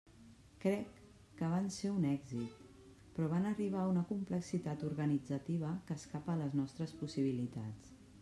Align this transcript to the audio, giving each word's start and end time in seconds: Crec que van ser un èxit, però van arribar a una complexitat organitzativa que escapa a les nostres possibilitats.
Crec 0.61 0.95
que 1.39 1.47
van 1.49 1.67
ser 1.75 1.89
un 1.97 2.05
èxit, 2.11 2.63
però 3.17 3.27
van 3.33 3.45
arribar 3.49 3.83
a 3.83 3.91
una 3.91 4.05
complexitat 4.13 4.85
organitzativa 4.89 5.75
que 5.91 5.99
escapa 6.01 6.35
a 6.35 6.39
les 6.43 6.57
nostres 6.61 6.97
possibilitats. 7.03 7.93